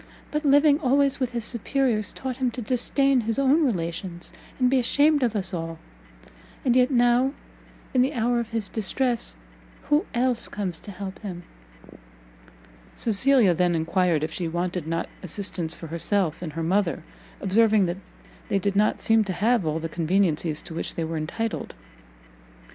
But 0.31 0.43
living 0.45 0.79
always 0.79 1.19
with 1.19 1.33
his 1.33 1.45
superiors, 1.45 2.11
taught 2.11 2.37
him 2.37 2.49
to 2.53 2.61
disdain 2.63 3.21
his 3.21 3.37
own 3.37 3.63
relations, 3.63 4.33
and 4.57 4.67
be 4.67 4.79
ashamed 4.79 5.21
of 5.21 5.35
us 5.35 5.53
all; 5.53 5.77
and 6.65 6.75
yet 6.75 6.89
now, 6.89 7.33
in 7.93 8.01
the 8.01 8.13
hour 8.15 8.39
of 8.39 8.49
his 8.49 8.67
distress 8.67 9.35
who 9.91 10.07
else 10.15 10.47
comes 10.47 10.79
to 10.79 10.89
help 10.91 11.19
him?" 11.19 11.43
Cecilia 12.95 13.53
then 13.53 13.75
enquired 13.75 14.23
if 14.23 14.31
she 14.31 14.47
wanted 14.47 14.87
not 14.87 15.07
assistance 15.21 15.75
for 15.75 15.85
herself 15.85 16.41
and 16.41 16.53
her 16.53 16.63
mother, 16.63 17.03
observing 17.39 17.85
that 17.85 17.97
they 18.49 18.57
did 18.57 18.75
not 18.75 19.01
seem 19.01 19.23
to 19.25 19.33
have 19.33 19.67
all 19.67 19.77
the 19.77 19.87
conveniencies 19.87 20.63
to 20.63 20.73
which 20.73 20.95
they 20.95 21.03
were 21.03 21.17
entitled. 21.17 21.75